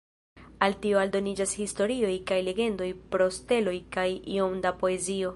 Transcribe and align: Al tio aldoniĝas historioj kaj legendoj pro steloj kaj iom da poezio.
Al 0.67 0.75
tio 0.85 0.99
aldoniĝas 1.01 1.51
historioj 1.59 2.13
kaj 2.31 2.39
legendoj 2.47 2.87
pro 3.15 3.27
steloj 3.37 3.77
kaj 3.97 4.07
iom 4.37 4.57
da 4.65 4.73
poezio. 4.81 5.29